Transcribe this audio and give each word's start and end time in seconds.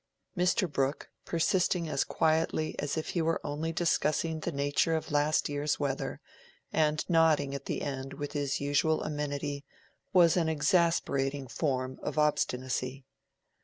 Mr. 0.35 0.67
Brooke, 0.67 1.11
persisting 1.25 1.87
as 1.87 2.03
quietly 2.03 2.75
as 2.79 2.97
if 2.97 3.09
he 3.09 3.21
were 3.21 3.39
only 3.43 3.71
discussing 3.71 4.39
the 4.39 4.51
nature 4.51 4.95
of 4.95 5.11
last 5.11 5.47
year's 5.47 5.79
weather, 5.79 6.19
and 6.73 7.07
nodding 7.07 7.53
at 7.53 7.65
the 7.65 7.83
end 7.83 8.13
with 8.13 8.31
his 8.31 8.59
usual 8.59 9.03
amenity, 9.03 9.63
was 10.11 10.37
an 10.37 10.49
exasperating 10.49 11.47
form 11.47 11.99
of 12.01 12.17
obstinacy. 12.17 13.05